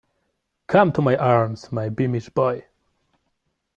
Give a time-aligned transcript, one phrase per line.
[0.65, 2.65] Come to my arms, my beamish boy!